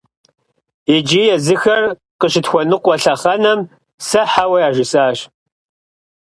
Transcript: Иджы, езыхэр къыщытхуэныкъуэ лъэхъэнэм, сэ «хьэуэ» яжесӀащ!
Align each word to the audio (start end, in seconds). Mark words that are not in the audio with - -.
Иджы, 0.95 1.21
езыхэр 1.35 1.83
къыщытхуэныкъуэ 2.19 2.95
лъэхъэнэм, 3.01 3.59
сэ 4.07 4.21
«хьэуэ» 4.31 4.57
яжесӀащ! 4.67 5.19